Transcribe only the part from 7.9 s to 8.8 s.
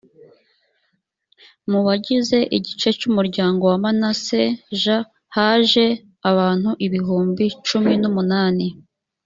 n umunani